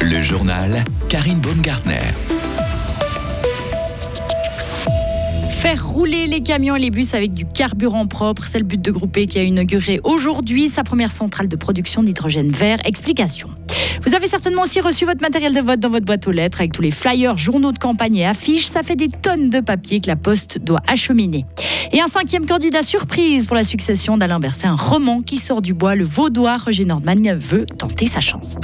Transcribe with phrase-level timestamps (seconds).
[0.00, 2.27] Le journal Karine Baumgartner.
[5.68, 8.90] Faire rouler les camions et les bus avec du carburant propre, c'est le but de
[8.90, 12.78] Groupé qui a inauguré aujourd'hui sa première centrale de production d'hydrogène vert.
[12.86, 13.50] Explication.
[14.02, 16.72] Vous avez certainement aussi reçu votre matériel de vote dans votre boîte aux lettres avec
[16.72, 18.64] tous les flyers, journaux de campagne et affiches.
[18.64, 21.44] Ça fait des tonnes de papier que la Poste doit acheminer.
[21.92, 25.74] Et un cinquième candidat surprise pour la succession d'Alain Berset, un roman qui sort du
[25.74, 25.94] bois.
[25.96, 28.56] Le vaudois Roger Nordman veut tenter sa chance.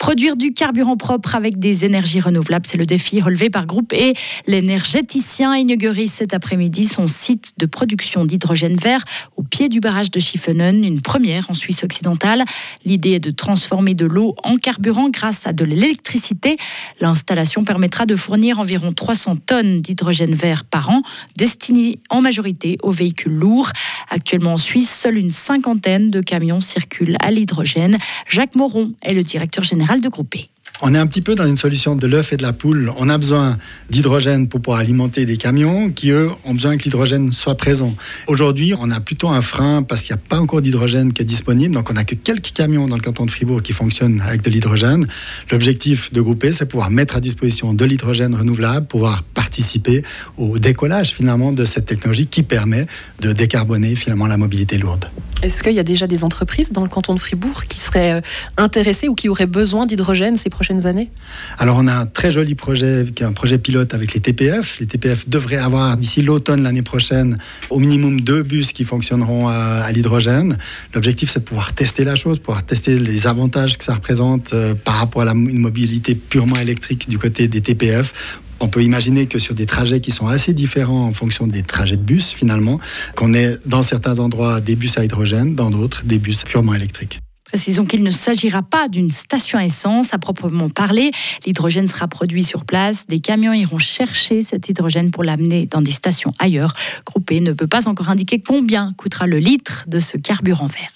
[0.00, 4.14] Produire du carburant propre avec des énergies renouvelables, c'est le défi relevé par Groupe E.
[4.46, 9.04] L'énergéticien inauguré cet après-midi son site de production d'hydrogène vert
[9.36, 12.44] au pied du barrage de Schiffenen, une première en Suisse occidentale.
[12.86, 16.56] L'idée est de transformer de l'eau en carburant grâce à de l'électricité.
[17.02, 21.02] L'installation permettra de fournir environ 300 tonnes d'hydrogène vert par an,
[21.36, 23.68] destiné en majorité aux véhicules lourds.
[24.10, 27.96] Actuellement en Suisse, seule une cinquantaine de camions circulent à l'hydrogène.
[28.28, 30.50] Jacques Moron est le directeur général de Groupé.
[30.82, 32.90] On est un petit peu dans une solution de l'œuf et de la poule.
[32.96, 33.58] On a besoin
[33.90, 37.94] d'hydrogène pour pouvoir alimenter des camions qui, eux, ont besoin que l'hydrogène soit présent.
[38.28, 41.26] Aujourd'hui, on a plutôt un frein parce qu'il n'y a pas encore d'hydrogène qui est
[41.26, 41.74] disponible.
[41.74, 44.48] Donc, on n'a que quelques camions dans le canton de Fribourg qui fonctionnent avec de
[44.48, 45.06] l'hydrogène.
[45.52, 50.02] L'objectif de Groupé, c'est pouvoir mettre à disposition de l'hydrogène renouvelable, pouvoir participer
[50.38, 52.86] au décollage finalement de cette technologie qui permet
[53.20, 55.10] de décarboner finalement la mobilité lourde.
[55.42, 58.20] Est-ce qu'il y a déjà des entreprises dans le canton de Fribourg qui seraient euh,
[58.58, 61.10] intéressées ou qui auraient besoin d'hydrogène ces prochaines années?
[61.58, 64.78] Alors on a un très joli projet, qui est un projet pilote avec les TPF.
[64.80, 67.38] Les TPF devraient avoir d'ici l'automne l'année prochaine
[67.70, 70.58] au minimum deux bus qui fonctionneront à, l'hydrogène.
[70.94, 74.74] L'objectif c'est de pouvoir tester la chose, pouvoir tester les avantages que ça représente euh,
[74.74, 79.38] par rapport à une mobilité purement électrique du côté des TPF on peut imaginer que
[79.38, 82.78] sur des trajets qui sont assez différents en fonction des trajets de bus, finalement,
[83.16, 87.20] qu'on ait dans certains endroits des bus à hydrogène, dans d'autres des bus purement électriques.
[87.44, 91.10] Précisons qu'il ne s'agira pas d'une station essence à proprement parler.
[91.44, 93.08] L'hydrogène sera produit sur place.
[93.08, 96.74] Des camions iront chercher cet hydrogène pour l'amener dans des stations ailleurs.
[97.04, 100.92] Groupé ne peut pas encore indiquer combien coûtera le litre de ce carburant vert.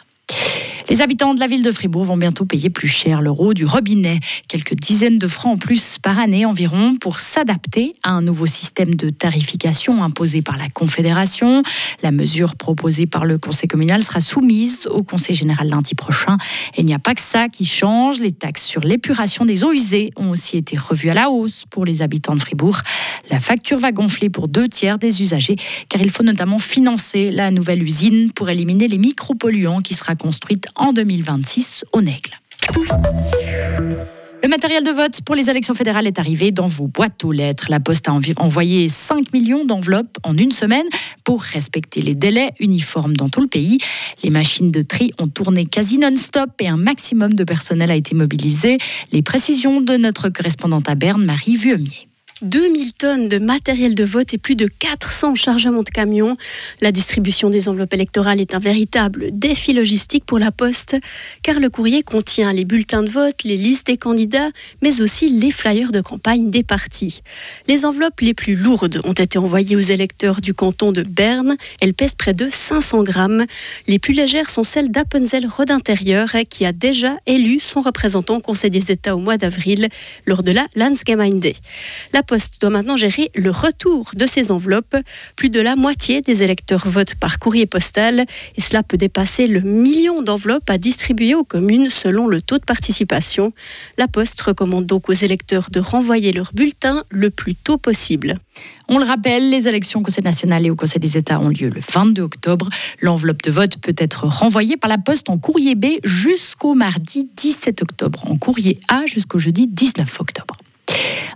[0.90, 4.20] Les habitants de la ville de Fribourg vont bientôt payer plus cher l'euro du robinet,
[4.48, 8.94] quelques dizaines de francs en plus par année environ, pour s'adapter à un nouveau système
[8.94, 11.62] de tarification imposé par la Confédération.
[12.02, 16.36] La mesure proposée par le Conseil communal sera soumise au Conseil général lundi prochain.
[16.74, 18.20] Et il n'y a pas que ça qui change.
[18.20, 21.86] Les taxes sur l'épuration des eaux usées ont aussi été revues à la hausse pour
[21.86, 22.76] les habitants de Fribourg.
[23.30, 25.56] La facture va gonfler pour deux tiers des usagers,
[25.88, 30.66] car il faut notamment financer la nouvelle usine pour éliminer les micropolluants qui sera construite
[30.76, 32.38] en 2026 au Nègle.
[34.44, 37.68] Le matériel de vote pour les élections fédérales est arrivé dans vos boîtes aux lettres.
[37.70, 40.84] La Poste a envoyé 5 millions d'enveloppes en une semaine
[41.24, 43.78] pour respecter les délais uniformes dans tout le pays.
[44.22, 48.14] Les machines de tri ont tourné quasi non-stop et un maximum de personnel a été
[48.14, 48.76] mobilisé.
[49.12, 52.08] Les précisions de notre correspondante à Berne, Marie Vuemier.
[52.44, 56.36] 2000 tonnes de matériel de vote et plus de 400 chargements de camions.
[56.82, 60.96] La distribution des enveloppes électorales est un véritable défi logistique pour la Poste,
[61.42, 64.50] car le courrier contient les bulletins de vote, les listes des candidats,
[64.82, 67.22] mais aussi les flyers de campagne des partis.
[67.66, 71.56] Les enveloppes les plus lourdes ont été envoyées aux électeurs du canton de Berne.
[71.80, 73.46] Elles pèsent près de 500 grammes.
[73.88, 78.70] Les plus légères sont celles d'Appenzell Rodintérieur, qui a déjà élu son représentant au Conseil
[78.70, 79.88] des États au mois d'avril
[80.26, 81.52] lors de la Landsgemeinde.
[82.12, 82.22] La
[82.60, 84.96] doit maintenant gérer le retour de ces enveloppes.
[85.36, 89.60] Plus de la moitié des électeurs votent par courrier postal et cela peut dépasser le
[89.60, 93.52] million d'enveloppes à distribuer aux communes selon le taux de participation.
[93.98, 98.38] La Poste recommande donc aux électeurs de renvoyer leur bulletin le plus tôt possible.
[98.88, 101.70] On le rappelle, les élections au Conseil national et au Conseil des États ont lieu
[101.70, 102.68] le 22 octobre.
[103.00, 107.82] L'enveloppe de vote peut être renvoyée par la poste en courrier B jusqu'au mardi 17
[107.82, 110.56] octobre, en courrier A jusqu'au jeudi 19 octobre.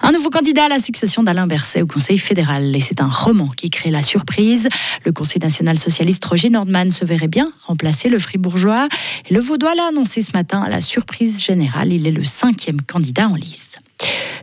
[0.01, 2.75] Un nouveau candidat à la succession d'Alain Berset au Conseil fédéral.
[2.75, 4.69] Et c'est un roman qui crée la surprise.
[5.05, 8.89] Le Conseil national socialiste Roger Nordman se verrait bien remplacer le fribourgeois.
[9.29, 11.93] Et le vaudois l'a annoncé ce matin à la surprise générale.
[11.93, 13.79] Il est le cinquième candidat en lice.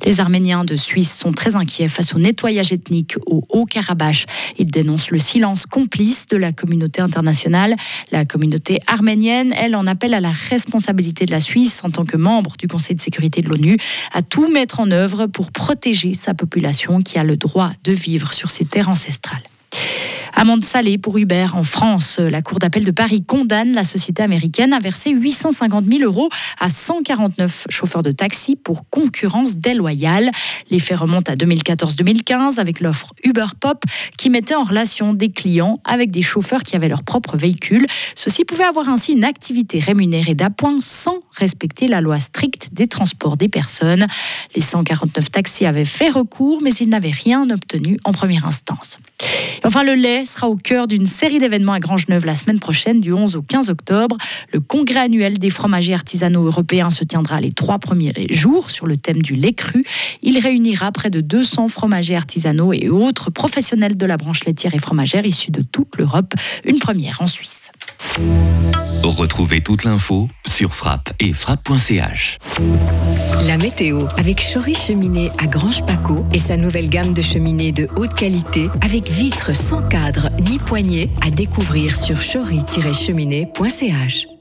[0.05, 4.25] Les Arméniens de Suisse sont très inquiets face au nettoyage ethnique au Haut-Karabakh.
[4.59, 7.75] Ils dénoncent le silence complice de la communauté internationale.
[8.11, 12.17] La communauté arménienne, elle, en appelle à la responsabilité de la Suisse en tant que
[12.17, 13.77] membre du Conseil de sécurité de l'ONU
[14.13, 18.33] à tout mettre en œuvre pour protéger sa population qui a le droit de vivre
[18.33, 19.43] sur ses terres ancestrales.
[20.37, 22.19] Amende salée pour Uber en France.
[22.19, 26.27] La Cour d'appel de Paris condamne la société américaine à verser 850 000 euros
[26.59, 30.29] à 149 chauffeurs de taxi pour concurrence déloyale.
[30.69, 33.85] Les faits remontent à 2014-2015 avec l'offre Uber Pop
[34.17, 37.85] qui mettait en relation des clients avec des chauffeurs qui avaient leur propre véhicule.
[38.15, 43.37] Ceux-ci pouvaient avoir ainsi une activité rémunérée d'appoint sans respecter la loi stricte des transports
[43.37, 44.05] des personnes.
[44.53, 48.97] Les 149 taxis avaient fait recours, mais ils n'avaient rien obtenu en première instance.
[49.65, 53.11] Enfin, le lait sera au cœur d'une série d'événements à Grangeneuve la semaine prochaine, du
[53.11, 54.15] 11 au 15 octobre.
[54.53, 58.95] Le congrès annuel des fromagers artisanaux européens se tiendra les trois premiers jours sur le
[58.95, 59.83] thème du lait cru.
[60.21, 64.79] Il réunira près de 200 fromagers artisanaux et autres professionnels de la branche laitière et
[64.79, 66.35] fromagère issus de toute l'Europe.
[66.63, 67.71] Une première en Suisse.
[69.03, 72.37] Retrouvez toute l'info sur frappe et frappe.ch.
[73.45, 77.89] La météo avec Chory Cheminée à Grange Paco et sa nouvelle gamme de cheminées de
[77.97, 84.34] haute qualité avec vitres sans cadre ni poignée à découvrir sur chory-cheminée.ch.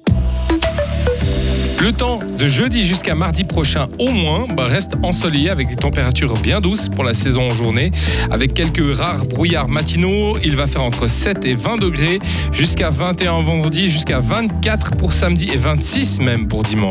[1.84, 6.32] Le temps de jeudi jusqu'à mardi prochain au moins bah, reste ensoleillé avec des températures
[6.32, 7.90] bien douces pour la saison en journée.
[8.30, 12.20] Avec quelques rares brouillards matinaux, il va faire entre 7 et 20 degrés
[12.54, 16.74] jusqu'à 21 vendredi, jusqu'à 24 pour samedi et 26 même pour dimanche.